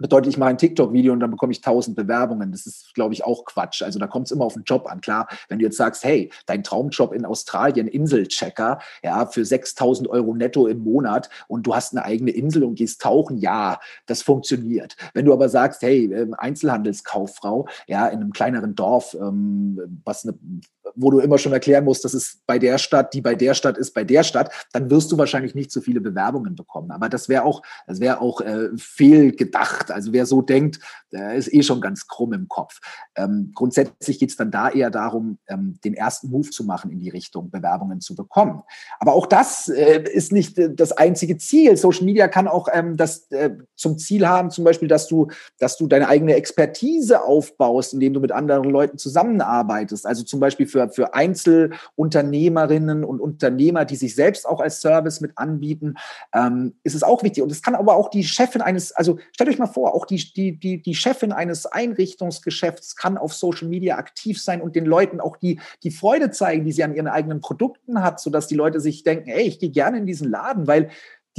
bedeutet, 0.00 0.32
ich 0.32 0.38
mache 0.38 0.50
ein 0.50 0.58
TikTok-Video 0.58 1.12
und 1.12 1.20
dann 1.20 1.30
bekomme 1.30 1.52
ich 1.52 1.58
1000 1.58 1.96
Bewerbungen. 1.96 2.52
Das 2.52 2.66
ist, 2.66 2.94
glaube 2.94 3.14
ich, 3.14 3.24
auch 3.24 3.44
Quatsch. 3.44 3.82
Also 3.82 3.98
da 3.98 4.06
kommt 4.06 4.26
es 4.26 4.32
immer 4.32 4.44
auf 4.44 4.54
den 4.54 4.64
Job 4.64 4.90
an. 4.90 5.00
Klar, 5.00 5.28
wenn 5.48 5.58
du 5.58 5.64
jetzt 5.64 5.76
sagst, 5.76 6.04
hey, 6.04 6.30
dein 6.46 6.64
Traumjob 6.64 7.12
in 7.12 7.24
Australien, 7.24 7.88
Inselchecker, 7.88 8.78
ja, 9.02 9.26
für 9.26 9.44
6000 9.44 10.08
Euro 10.08 10.34
netto 10.34 10.66
im 10.66 10.82
Monat 10.82 11.28
und 11.48 11.66
du 11.66 11.74
hast 11.74 11.92
eine 11.92 12.04
eigene 12.04 12.30
Insel 12.30 12.64
und 12.64 12.74
gehst 12.74 13.00
tauchen, 13.00 13.38
ja, 13.38 13.78
das 14.06 14.22
funktioniert. 14.22 14.96
Wenn 15.14 15.24
du 15.24 15.32
aber 15.32 15.48
sagst, 15.48 15.82
hey, 15.82 16.12
ähm, 16.12 16.34
Einzelhandelskauffrau, 16.34 17.68
ja, 17.86 18.06
in 18.08 18.20
einem 18.20 18.32
kleineren 18.32 18.74
Dorf, 18.74 19.16
ähm, 19.20 20.00
was 20.04 20.24
eine 20.24 20.38
wo 20.94 21.10
du 21.10 21.20
immer 21.20 21.38
schon 21.38 21.52
erklären 21.52 21.84
musst, 21.84 22.04
das 22.04 22.14
ist 22.14 22.44
bei 22.46 22.58
der 22.58 22.78
Stadt, 22.78 23.14
die 23.14 23.20
bei 23.20 23.34
der 23.34 23.54
Stadt 23.54 23.78
ist, 23.78 23.92
bei 23.92 24.04
der 24.04 24.22
Stadt, 24.22 24.50
dann 24.72 24.90
wirst 24.90 25.12
du 25.12 25.18
wahrscheinlich 25.18 25.54
nicht 25.54 25.70
so 25.70 25.80
viele 25.80 26.00
Bewerbungen 26.00 26.54
bekommen. 26.54 26.90
Aber 26.90 27.08
das 27.08 27.28
wäre 27.28 27.44
auch, 27.44 27.62
das 27.86 28.00
wäre 28.00 28.20
auch 28.20 28.40
äh, 28.40 28.68
fehlgedacht. 28.76 29.89
Also 29.90 30.12
wer 30.12 30.26
so 30.26 30.42
denkt, 30.42 30.80
der 31.12 31.34
ist 31.34 31.52
eh 31.52 31.62
schon 31.62 31.80
ganz 31.80 32.06
krumm 32.06 32.32
im 32.32 32.48
Kopf. 32.48 32.80
Ähm, 33.16 33.52
grundsätzlich 33.54 34.18
geht 34.18 34.30
es 34.30 34.36
dann 34.36 34.50
da 34.50 34.68
eher 34.70 34.90
darum, 34.90 35.38
ähm, 35.48 35.78
den 35.84 35.94
ersten 35.94 36.30
Move 36.30 36.50
zu 36.50 36.64
machen 36.64 36.90
in 36.90 36.98
die 36.98 37.08
Richtung, 37.08 37.50
Bewerbungen 37.50 38.00
zu 38.00 38.14
bekommen. 38.14 38.62
Aber 38.98 39.14
auch 39.14 39.26
das 39.26 39.68
äh, 39.68 40.02
ist 40.02 40.32
nicht 40.32 40.58
äh, 40.58 40.74
das 40.74 40.92
einzige 40.92 41.36
Ziel. 41.38 41.76
Social 41.76 42.04
Media 42.04 42.28
kann 42.28 42.48
auch 42.48 42.68
ähm, 42.72 42.96
das 42.96 43.30
äh, 43.30 43.50
zum 43.76 43.98
Ziel 43.98 44.28
haben, 44.28 44.50
zum 44.50 44.64
Beispiel, 44.64 44.88
dass 44.88 45.08
du, 45.08 45.28
dass 45.58 45.76
du 45.76 45.86
deine 45.86 46.08
eigene 46.08 46.34
Expertise 46.34 47.22
aufbaust, 47.24 47.94
indem 47.94 48.14
du 48.14 48.20
mit 48.20 48.32
anderen 48.32 48.64
Leuten 48.64 48.98
zusammenarbeitest. 48.98 50.06
Also 50.06 50.22
zum 50.24 50.40
Beispiel 50.40 50.66
für, 50.66 50.88
für 50.90 51.14
Einzelunternehmerinnen 51.14 53.04
und 53.04 53.20
Unternehmer, 53.20 53.84
die 53.84 53.96
sich 53.96 54.14
selbst 54.14 54.46
auch 54.46 54.60
als 54.60 54.80
Service 54.80 55.20
mit 55.20 55.36
anbieten, 55.36 55.94
ähm, 56.34 56.74
ist 56.84 56.94
es 56.94 57.02
auch 57.02 57.22
wichtig. 57.22 57.42
Und 57.42 57.50
es 57.50 57.62
kann 57.62 57.74
aber 57.74 57.96
auch 57.96 58.10
die 58.10 58.24
Chefin 58.24 58.62
eines, 58.62 58.92
also 58.92 59.18
stellt 59.32 59.50
euch 59.50 59.58
mal 59.58 59.66
vor, 59.66 59.79
auch 59.86 60.06
die, 60.06 60.32
die, 60.32 60.58
die, 60.58 60.82
die 60.82 60.94
Chefin 60.94 61.32
eines 61.32 61.66
Einrichtungsgeschäfts 61.66 62.96
kann 62.96 63.18
auf 63.18 63.34
Social 63.34 63.68
Media 63.68 63.96
aktiv 63.96 64.42
sein 64.42 64.60
und 64.60 64.76
den 64.76 64.86
Leuten 64.86 65.20
auch 65.20 65.36
die, 65.36 65.60
die 65.82 65.90
Freude 65.90 66.30
zeigen, 66.30 66.64
die 66.64 66.72
sie 66.72 66.84
an 66.84 66.94
ihren 66.94 67.08
eigenen 67.08 67.40
Produkten 67.40 68.02
hat, 68.02 68.20
sodass 68.20 68.46
die 68.46 68.54
Leute 68.54 68.80
sich 68.80 69.02
denken, 69.02 69.28
ey, 69.28 69.42
ich 69.42 69.58
gehe 69.58 69.70
gerne 69.70 69.98
in 69.98 70.06
diesen 70.06 70.30
Laden, 70.30 70.66
weil 70.66 70.90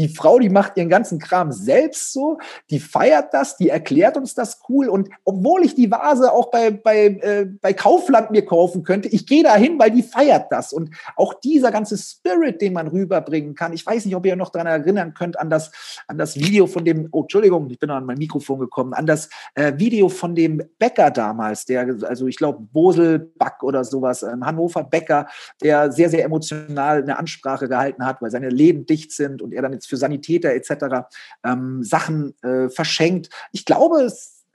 die 0.01 0.09
Frau, 0.09 0.39
die 0.39 0.49
macht 0.49 0.77
ihren 0.77 0.89
ganzen 0.89 1.19
Kram 1.19 1.51
selbst 1.51 2.11
so, 2.11 2.39
die 2.69 2.79
feiert 2.79 3.33
das, 3.33 3.57
die 3.57 3.69
erklärt 3.69 4.17
uns 4.17 4.33
das 4.33 4.61
cool. 4.67 4.89
Und 4.89 5.09
obwohl 5.23 5.63
ich 5.63 5.75
die 5.75 5.91
Vase 5.91 6.31
auch 6.31 6.49
bei, 6.49 6.71
bei, 6.71 7.05
äh, 7.05 7.45
bei 7.61 7.73
Kaufland 7.73 8.31
mir 8.31 8.45
kaufen 8.45 8.83
könnte, 8.83 9.07
ich 9.09 9.27
gehe 9.27 9.43
da 9.43 9.55
hin, 9.55 9.77
weil 9.77 9.91
die 9.91 10.03
feiert 10.03 10.51
das. 10.51 10.73
Und 10.73 10.89
auch 11.15 11.35
dieser 11.35 11.71
ganze 11.71 11.97
Spirit, 11.97 12.61
den 12.61 12.73
man 12.73 12.87
rüberbringen 12.87 13.53
kann. 13.53 13.73
Ich 13.73 13.85
weiß 13.85 14.05
nicht, 14.05 14.15
ob 14.15 14.25
ihr 14.25 14.35
noch 14.35 14.49
daran 14.49 14.67
erinnern 14.67 15.13
könnt, 15.13 15.39
an 15.39 15.49
das, 15.49 15.71
an 16.07 16.17
das 16.17 16.35
Video 16.35 16.65
von 16.65 16.83
dem, 16.83 17.07
oh, 17.11 17.21
Entschuldigung, 17.21 17.69
ich 17.69 17.79
bin 17.79 17.89
an 17.89 18.05
mein 18.05 18.17
Mikrofon 18.17 18.59
gekommen, 18.59 18.93
an 18.93 19.05
das 19.05 19.29
äh, 19.55 19.73
Video 19.77 20.09
von 20.09 20.35
dem 20.35 20.63
Bäcker 20.79 21.11
damals, 21.11 21.65
der, 21.65 21.95
also 22.03 22.27
ich 22.27 22.37
glaube, 22.37 22.67
Bosel 22.71 23.19
Back 23.19 23.61
oder 23.61 23.83
sowas, 23.83 24.23
ähm, 24.23 24.45
Hannover 24.45 24.83
Bäcker, 24.83 25.27
der 25.61 25.91
sehr, 25.91 26.09
sehr 26.09 26.25
emotional 26.25 27.03
eine 27.03 27.19
Ansprache 27.19 27.67
gehalten 27.67 28.05
hat, 28.05 28.21
weil 28.21 28.31
seine 28.31 28.49
Läden 28.49 28.85
dicht 28.85 29.11
sind 29.11 29.41
und 29.41 29.53
er 29.53 29.61
dann 29.61 29.73
jetzt 29.73 29.87
für 29.91 29.97
Sanitäter 29.97 30.53
etc. 30.53 31.05
Ähm, 31.43 31.83
Sachen 31.83 32.33
äh, 32.43 32.69
verschenkt. 32.69 33.29
Ich 33.51 33.65
glaube, 33.65 34.03
es, 34.03 34.45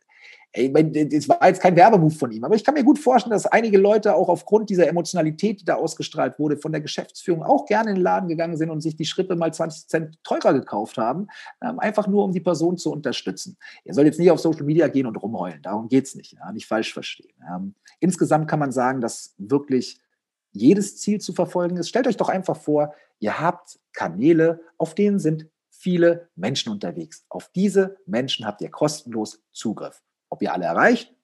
ey, 0.52 0.72
das 0.72 1.28
war 1.28 1.46
jetzt 1.46 1.60
kein 1.60 1.76
Werbemove 1.76 2.18
von 2.18 2.32
ihm, 2.32 2.42
aber 2.42 2.54
ich 2.54 2.64
kann 2.64 2.72
mir 2.72 2.84
gut 2.84 2.98
vorstellen, 2.98 3.32
dass 3.32 3.44
einige 3.44 3.76
Leute 3.76 4.14
auch 4.14 4.30
aufgrund 4.30 4.70
dieser 4.70 4.88
Emotionalität, 4.88 5.60
die 5.60 5.66
da 5.66 5.74
ausgestrahlt 5.74 6.38
wurde, 6.38 6.56
von 6.56 6.72
der 6.72 6.80
Geschäftsführung 6.80 7.42
auch 7.42 7.66
gerne 7.66 7.90
in 7.90 7.96
den 7.96 8.02
Laden 8.02 8.28
gegangen 8.28 8.56
sind 8.56 8.70
und 8.70 8.80
sich 8.80 8.96
die 8.96 9.04
Schrippe 9.04 9.36
mal 9.36 9.52
20 9.52 9.88
Cent 9.88 10.24
teurer 10.24 10.54
gekauft 10.54 10.96
haben, 10.96 11.26
ähm, 11.62 11.78
einfach 11.78 12.06
nur 12.06 12.24
um 12.24 12.32
die 12.32 12.40
Person 12.40 12.78
zu 12.78 12.90
unterstützen. 12.90 13.58
Ihr 13.84 13.92
sollt 13.92 14.06
jetzt 14.06 14.18
nicht 14.18 14.30
auf 14.30 14.40
Social 14.40 14.64
Media 14.64 14.88
gehen 14.88 15.06
und 15.06 15.16
rumheulen, 15.16 15.60
darum 15.60 15.88
geht 15.88 16.06
es 16.06 16.14
nicht, 16.14 16.32
ja, 16.32 16.50
nicht 16.52 16.66
falsch 16.66 16.94
verstehen. 16.94 17.34
Ähm, 17.46 17.74
insgesamt 18.00 18.48
kann 18.48 18.58
man 18.58 18.72
sagen, 18.72 19.02
dass 19.02 19.34
wirklich 19.36 20.00
jedes 20.56 20.98
Ziel 20.98 21.20
zu 21.20 21.32
verfolgen 21.32 21.76
ist. 21.76 21.88
Stellt 21.88 22.06
euch 22.06 22.16
doch 22.16 22.28
einfach 22.28 22.56
vor, 22.56 22.94
ihr 23.18 23.40
habt 23.40 23.78
Kanäle, 23.92 24.60
auf 24.78 24.94
denen 24.94 25.18
sind 25.18 25.48
viele 25.70 26.28
Menschen 26.34 26.72
unterwegs. 26.72 27.24
Auf 27.28 27.50
diese 27.54 27.96
Menschen 28.06 28.46
habt 28.46 28.60
ihr 28.60 28.70
kostenlos 28.70 29.42
Zugriff. 29.52 30.02
Ob 30.30 30.42
ihr 30.42 30.52
alle 30.52 30.64
erreicht? 30.64 31.14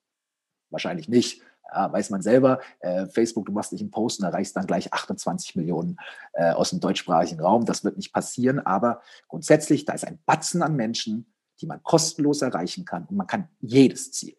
Wahrscheinlich 0.70 1.08
nicht. 1.08 1.42
Ja, 1.74 1.90
weiß 1.90 2.10
man 2.10 2.20
selber, 2.20 2.60
äh, 2.80 3.06
Facebook, 3.06 3.46
du 3.46 3.52
machst 3.52 3.72
dich 3.72 3.80
einen 3.80 3.90
Post 3.90 4.20
und 4.20 4.26
erreichst 4.26 4.54
dann 4.56 4.66
gleich 4.66 4.92
28 4.92 5.56
Millionen 5.56 5.96
äh, 6.34 6.50
aus 6.50 6.70
dem 6.70 6.80
deutschsprachigen 6.80 7.40
Raum. 7.40 7.64
Das 7.64 7.82
wird 7.82 7.96
nicht 7.96 8.12
passieren, 8.12 8.58
aber 8.58 9.00
grundsätzlich, 9.28 9.86
da 9.86 9.94
ist 9.94 10.06
ein 10.06 10.18
Batzen 10.26 10.62
an 10.62 10.76
Menschen, 10.76 11.32
die 11.60 11.66
man 11.66 11.82
kostenlos 11.82 12.42
erreichen 12.42 12.84
kann 12.84 13.06
und 13.06 13.16
man 13.16 13.26
kann 13.26 13.48
jedes 13.60 14.12
Ziel 14.12 14.36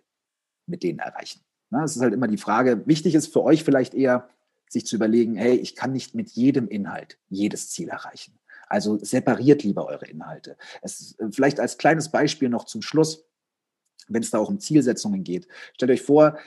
mit 0.67 0.83
denen 0.83 0.99
erreichen. 0.99 1.41
Es 1.83 1.95
ist 1.95 2.01
halt 2.01 2.13
immer 2.13 2.27
die 2.27 2.37
Frage, 2.37 2.85
wichtig 2.85 3.15
ist 3.15 3.33
für 3.33 3.41
euch 3.43 3.63
vielleicht 3.63 3.95
eher, 3.95 4.29
sich 4.73 4.85
zu 4.85 4.95
überlegen, 4.95 5.35
hey, 5.35 5.55
ich 5.55 5.75
kann 5.75 5.93
nicht 5.93 6.15
mit 6.15 6.31
jedem 6.31 6.67
Inhalt 6.67 7.17
jedes 7.29 7.69
Ziel 7.69 7.89
erreichen. 7.89 8.39
Also 8.67 8.97
separiert 8.97 9.63
lieber 9.63 9.85
eure 9.85 10.07
Inhalte. 10.07 10.57
Es, 10.81 11.17
äh, 11.19 11.27
vielleicht 11.31 11.59
als 11.59 11.77
kleines 11.77 12.09
Beispiel 12.09 12.49
noch 12.49 12.65
zum 12.65 12.81
Schluss 12.81 13.25
wenn 14.07 14.21
es 14.21 14.31
da 14.31 14.39
auch 14.39 14.49
um 14.49 14.59
Zielsetzungen 14.59 15.23
geht. 15.23 15.47
Stellt 15.73 15.91
euch 15.91 16.01
vor, 16.01 16.37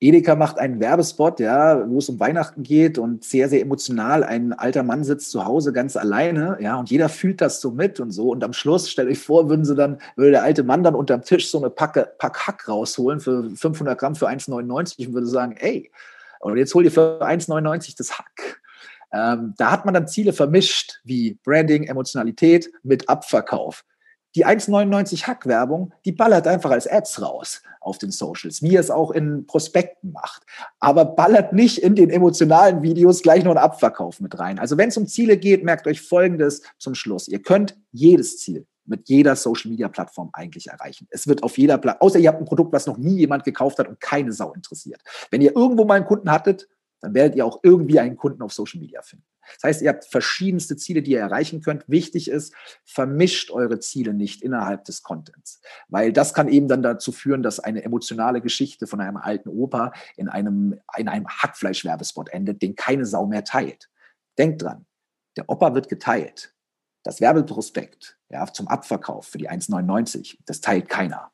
Edeka 0.00 0.36
macht 0.36 0.60
einen 0.60 0.78
Werbespot, 0.78 1.40
ja, 1.40 1.88
wo 1.90 1.98
es 1.98 2.08
um 2.08 2.20
Weihnachten 2.20 2.62
geht 2.62 2.98
und 2.98 3.24
sehr, 3.24 3.48
sehr 3.48 3.60
emotional. 3.60 4.22
Ein 4.22 4.52
alter 4.52 4.84
Mann 4.84 5.02
sitzt 5.02 5.32
zu 5.32 5.44
Hause 5.44 5.72
ganz 5.72 5.96
alleine, 5.96 6.56
ja, 6.60 6.76
und 6.78 6.88
jeder 6.88 7.08
fühlt 7.08 7.40
das 7.40 7.60
so 7.60 7.72
mit 7.72 7.98
und 7.98 8.12
so. 8.12 8.30
Und 8.30 8.44
am 8.44 8.52
Schluss, 8.52 8.88
stellt 8.88 9.10
euch 9.10 9.18
vor, 9.18 9.48
würden 9.48 9.64
sie 9.64 9.74
dann, 9.74 9.98
würde 10.14 10.32
der 10.32 10.44
alte 10.44 10.62
Mann 10.62 10.84
dann 10.84 10.94
unterm 10.94 11.22
Tisch 11.22 11.50
so 11.50 11.58
eine 11.58 11.70
Packe, 11.70 12.12
Pack 12.18 12.46
Hack 12.46 12.68
rausholen 12.68 13.18
für 13.18 13.50
500 13.50 13.98
Gramm 13.98 14.14
für 14.14 14.28
1,99 14.28 15.08
und 15.08 15.14
würde 15.14 15.26
sagen, 15.26 15.56
ey, 15.58 15.90
und 16.40 16.56
jetzt 16.56 16.74
hol 16.74 16.84
dir 16.84 16.90
für 16.90 17.20
1,99 17.22 17.96
das 17.96 18.18
Hack. 18.18 18.60
Ähm, 19.12 19.54
da 19.56 19.70
hat 19.70 19.84
man 19.84 19.94
dann 19.94 20.06
Ziele 20.06 20.32
vermischt, 20.32 21.00
wie 21.04 21.38
Branding, 21.42 21.84
Emotionalität 21.84 22.70
mit 22.82 23.08
Abverkauf 23.08 23.84
die 24.38 24.46
1,99 24.46 25.26
Hack-Werbung, 25.26 25.92
die 26.04 26.12
ballert 26.12 26.46
einfach 26.46 26.70
als 26.70 26.86
Ads 26.86 27.22
raus 27.22 27.62
auf 27.80 27.98
den 27.98 28.10
Socials, 28.10 28.62
wie 28.62 28.76
es 28.76 28.90
auch 28.90 29.10
in 29.10 29.46
Prospekten 29.46 30.12
macht. 30.12 30.44
Aber 30.80 31.04
ballert 31.04 31.52
nicht 31.52 31.78
in 31.78 31.94
den 31.94 32.10
emotionalen 32.10 32.82
Videos 32.82 33.22
gleich 33.22 33.44
noch 33.44 33.52
einen 33.52 33.58
Abverkauf 33.58 34.20
mit 34.20 34.38
rein. 34.38 34.58
Also 34.58 34.76
wenn 34.76 34.90
es 34.90 34.96
um 34.96 35.06
Ziele 35.06 35.38
geht, 35.38 35.64
merkt 35.64 35.86
euch 35.86 36.02
Folgendes 36.02 36.62
zum 36.78 36.94
Schluss. 36.94 37.28
Ihr 37.28 37.42
könnt 37.42 37.76
jedes 37.90 38.38
Ziel 38.38 38.66
mit 38.88 39.08
jeder 39.08 39.36
Social-Media-Plattform 39.36 40.30
eigentlich 40.32 40.68
erreichen. 40.68 41.06
Es 41.10 41.26
wird 41.26 41.42
auf 41.42 41.58
jeder 41.58 41.78
Plattform, 41.78 42.06
außer 42.06 42.18
ihr 42.18 42.28
habt 42.28 42.40
ein 42.40 42.46
Produkt, 42.46 42.72
was 42.72 42.86
noch 42.86 42.98
nie 42.98 43.16
jemand 43.16 43.44
gekauft 43.44 43.78
hat 43.78 43.88
und 43.88 44.00
keine 44.00 44.32
Sau 44.32 44.52
interessiert. 44.52 45.02
Wenn 45.30 45.40
ihr 45.40 45.54
irgendwo 45.54 45.84
mal 45.84 45.94
einen 45.94 46.06
Kunden 46.06 46.30
hattet, 46.30 46.68
dann 47.00 47.14
werdet 47.14 47.36
ihr 47.36 47.46
auch 47.46 47.60
irgendwie 47.62 48.00
einen 48.00 48.16
Kunden 48.16 48.42
auf 48.42 48.52
Social 48.52 48.80
Media 48.80 49.02
finden. 49.02 49.24
Das 49.54 49.64
heißt, 49.64 49.82
ihr 49.82 49.88
habt 49.88 50.04
verschiedenste 50.04 50.76
Ziele, 50.76 51.02
die 51.02 51.12
ihr 51.12 51.20
erreichen 51.20 51.60
könnt. 51.60 51.84
Wichtig 51.88 52.28
ist, 52.28 52.52
vermischt 52.84 53.50
eure 53.50 53.78
Ziele 53.78 54.12
nicht 54.12 54.42
innerhalb 54.42 54.84
des 54.84 55.02
Contents, 55.02 55.60
weil 55.88 56.12
das 56.12 56.34
kann 56.34 56.48
eben 56.48 56.68
dann 56.68 56.82
dazu 56.82 57.12
führen, 57.12 57.42
dass 57.42 57.60
eine 57.60 57.82
emotionale 57.82 58.40
Geschichte 58.40 58.86
von 58.86 59.00
einem 59.00 59.16
alten 59.16 59.48
Opa 59.48 59.92
in 60.16 60.28
einem, 60.28 60.78
in 60.96 61.08
einem 61.08 61.26
Hackfleisch-Werbespot 61.28 62.28
endet, 62.30 62.62
den 62.62 62.74
keine 62.74 63.06
Sau 63.06 63.26
mehr 63.26 63.44
teilt. 63.44 63.88
Denkt 64.36 64.62
dran, 64.62 64.86
der 65.36 65.48
Opa 65.48 65.74
wird 65.74 65.88
geteilt. 65.88 66.54
Das 67.08 67.22
Werbeprospekt 67.22 68.18
ja, 68.28 68.46
zum 68.52 68.68
Abverkauf 68.68 69.28
für 69.28 69.38
die 69.38 69.48
1,99, 69.48 70.40
das 70.44 70.60
teilt 70.60 70.90
keiner. 70.90 71.30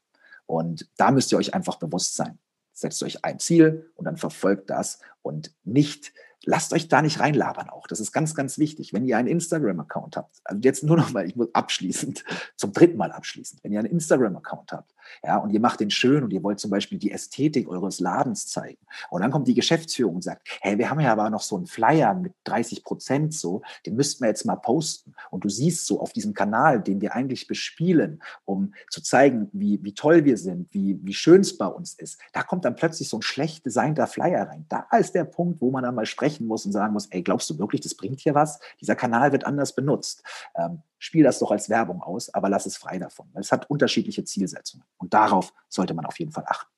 Und 0.47 0.89
da 0.97 1.11
müsst 1.11 1.33
ihr 1.33 1.39
euch 1.39 1.53
einfach 1.53 1.81
bewusst 1.81 2.15
sein. 2.15 2.39
Setzt 2.73 3.03
euch 3.03 3.25
ein 3.25 3.41
Ziel 3.41 3.91
und 3.97 4.05
dann 4.05 4.17
verfolgt 4.17 4.71
das 4.71 5.01
und 5.23 5.53
nicht 5.65 6.13
lasst 6.45 6.73
euch 6.75 6.87
da 6.87 7.03
nicht 7.03 7.19
reinlabern 7.19 7.71
auch. 7.71 7.89
Das 7.89 7.99
ist 7.99 8.13
ganz, 8.13 8.37
ganz 8.37 8.57
wichtig. 8.57 8.93
Wenn 8.93 9.05
ihr 9.05 9.19
einen 9.19 9.27
Instagram-Account 9.27 10.17
habt, 10.17 10.37
also 10.45 10.61
jetzt 10.63 10.85
nur 10.85 10.97
noch 10.97 11.11
mal, 11.11 11.27
ich 11.27 11.35
muss 11.35 11.53
abschließend, 11.53 12.25
zum 12.57 12.73
dritten 12.73 12.97
Mal 12.97 13.11
abschließend, 13.11 13.65
wenn 13.65 13.73
ihr 13.73 13.81
einen 13.81 13.91
Instagram-Account 13.91 14.71
habt, 14.71 14.95
ja, 15.23 15.37
und 15.39 15.51
ihr 15.51 15.61
macht 15.61 15.81
den 15.81 15.91
schön 15.91 16.25
und 16.25 16.33
ihr 16.33 16.43
wollt 16.43 16.61
zum 16.61 16.71
Beispiel 16.71 16.99
die 16.99 17.11
Ästhetik 17.11 17.69
eures 17.69 18.01
Ladens 18.01 18.47
zeigen. 18.47 18.79
Und 19.11 19.23
dann 19.23 19.31
kommt 19.31 19.49
die 19.49 19.55
Geschäftsführung 19.55 20.17
und 20.17 20.23
sagt, 20.23 20.47
hey, 20.61 20.79
wir 20.79 20.91
haben 20.91 21.01
ja 21.01 21.13
aber 21.13 21.31
noch 21.31 21.43
so 21.43 21.57
einen 21.57 21.67
Flyer 21.67 22.15
mit 22.15 22.33
30 22.45 22.85
Prozent 22.85 23.35
so, 23.35 23.63
den 23.87 23.97
müssten 23.97 24.23
wir 24.23 24.29
jetzt 24.29 24.45
mal 24.45 24.57
posten. 24.57 25.15
Und 25.31 25.45
du 25.45 25.49
siehst 25.49 25.87
so 25.87 26.01
auf 26.01 26.13
diesem 26.13 26.35
Kanal, 26.35 26.83
den 26.83 27.01
wir 27.01 27.15
eigentlich 27.15 27.47
bespielen, 27.47 28.23
um 28.45 28.75
zu 28.91 29.03
zeigen, 29.03 29.49
wie, 29.53 29.83
wie 29.83 29.95
toll 29.95 30.25
wir 30.25 30.37
sind, 30.37 30.73
wie, 30.73 30.99
wie 31.03 31.15
schön 31.15 31.41
es 31.41 31.57
bei 31.57 31.67
uns 31.67 31.95
ist. 31.95 32.19
Da 32.33 32.43
kommt 32.43 32.65
dann 32.65 32.77
plötzlich 32.77 33.09
so 33.09 33.19
ein 33.19 33.23
schlecht 33.23 33.65
designter 33.67 34.07
Flyer 34.07 34.49
rein. 34.49 34.67
Da 34.69 34.87
ist 34.99 35.15
der 35.15 35.25
Punkt, 35.25 35.61
wo 35.61 35.71
man 35.71 35.85
dann 35.85 35.95
mal 35.95 36.07
sprechen 36.07 36.47
muss 36.47 36.67
und 36.67 36.73
sagen 36.73 36.93
muss, 36.93 37.07
ey, 37.07 37.23
glaubst 37.23 37.49
du 37.51 37.59
wirklich, 37.59 37.81
das 37.81 37.95
bringt 37.95 38.21
hier 38.21 38.35
was? 38.35 38.59
Dieser 38.81 38.97
Kanal 38.97 39.33
wird 39.33 39.47
anders 39.47 39.75
benutzt. 39.75 40.23
Ähm, 40.57 40.83
spiel 41.05 41.23
das 41.23 41.39
doch 41.39 41.51
als 41.51 41.69
Werbung 41.69 42.03
aus, 42.03 42.33
aber 42.33 42.49
lass 42.49 42.65
es 42.65 42.79
frei 42.79 42.99
davon, 42.99 43.27
weil 43.35 43.43
es 43.43 43.53
hat 43.53 43.69
unterschiedliche 43.69 44.25
Zielsetzungen. 44.25 44.87
Und 44.97 45.13
darauf 45.13 45.53
sollte 45.69 45.93
man 45.93 46.07
auf 46.07 46.19
jeden 46.19 46.33
Fall 46.33 46.45
achten. 46.47 46.71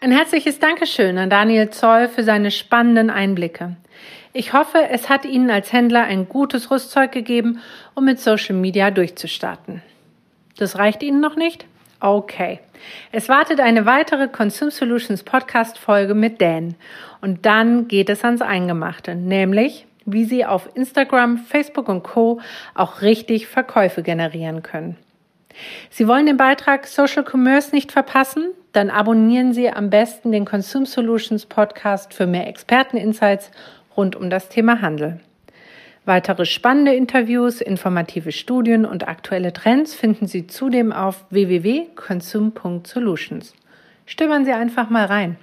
Ein 0.00 0.12
herzliches 0.12 0.60
Dankeschön 0.60 1.18
an 1.18 1.28
Daniel 1.30 1.70
Zoll 1.70 2.08
für 2.08 2.22
seine 2.22 2.50
spannenden 2.50 3.10
Einblicke. 3.10 3.76
Ich 4.32 4.52
hoffe, 4.52 4.78
es 4.90 5.08
hat 5.08 5.24
Ihnen 5.24 5.50
als 5.50 5.72
Händler 5.72 6.04
ein 6.04 6.28
gutes 6.28 6.70
Rüstzeug 6.70 7.10
gegeben, 7.10 7.60
um 7.94 8.04
mit 8.04 8.20
Social 8.20 8.54
Media 8.54 8.90
durchzustarten. 8.90 9.82
Das 10.56 10.78
reicht 10.78 11.02
Ihnen 11.02 11.20
noch 11.20 11.36
nicht? 11.36 11.66
Okay. 11.98 12.60
Es 13.10 13.28
wartet 13.28 13.60
eine 13.60 13.86
weitere 13.86 14.28
Consume 14.28 14.70
Solutions 14.70 15.22
Podcast 15.22 15.78
Folge 15.78 16.14
mit 16.14 16.40
Dan. 16.40 16.74
Und 17.22 17.46
dann 17.46 17.88
geht 17.88 18.10
es 18.10 18.22
ans 18.24 18.42
Eingemachte, 18.42 19.14
nämlich 19.14 19.86
wie 20.06 20.24
Sie 20.24 20.44
auf 20.44 20.68
Instagram, 20.74 21.38
Facebook 21.38 21.88
und 21.88 22.02
Co. 22.02 22.40
auch 22.74 23.02
richtig 23.02 23.46
Verkäufe 23.46 24.02
generieren 24.02 24.62
können. 24.62 24.96
Sie 25.90 26.08
wollen 26.08 26.26
den 26.26 26.36
Beitrag 26.36 26.86
Social 26.86 27.24
Commerce 27.24 27.74
nicht 27.74 27.92
verpassen? 27.92 28.50
Dann 28.72 28.90
abonnieren 28.90 29.52
Sie 29.52 29.70
am 29.70 29.90
besten 29.90 30.32
den 30.32 30.44
Consume 30.44 30.86
Solutions 30.86 31.46
Podcast 31.46 32.12
für 32.12 32.26
mehr 32.26 32.48
Experteninsights 32.48 33.50
rund 33.96 34.16
um 34.16 34.30
das 34.30 34.48
Thema 34.48 34.80
Handel. 34.80 35.20
Weitere 36.06 36.44
spannende 36.44 36.94
Interviews, 36.94 37.62
informative 37.62 38.30
Studien 38.32 38.84
und 38.84 39.08
aktuelle 39.08 39.54
Trends 39.54 39.94
finden 39.94 40.26
Sie 40.26 40.46
zudem 40.46 40.92
auf 40.92 41.24
www.consume.solutions. 41.30 43.54
Stöbern 44.04 44.44
Sie 44.44 44.52
einfach 44.52 44.90
mal 44.90 45.06
rein. 45.06 45.38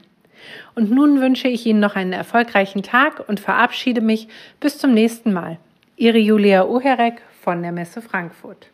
Und 0.76 0.92
nun 0.92 1.22
wünsche 1.22 1.48
ich 1.48 1.66
Ihnen 1.66 1.80
noch 1.80 1.96
einen 1.96 2.14
erfolgreichen 2.14 2.84
Tag 2.84 3.28
und 3.28 3.40
verabschiede 3.40 4.02
mich 4.02 4.28
bis 4.60 4.78
zum 4.78 4.94
nächsten 4.94 5.34
Mal. 5.34 5.58
Ihre 5.98 6.18
Julia 6.18 6.66
Uherek 6.66 7.22
von 7.42 7.62
der 7.62 7.72
Messe 7.72 8.02
Frankfurt. 8.02 8.68